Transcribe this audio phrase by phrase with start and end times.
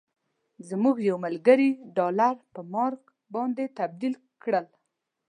[0.69, 3.01] زموږ یو ملګري ډالر په مارک
[3.33, 4.65] باندې تبدیل کړل.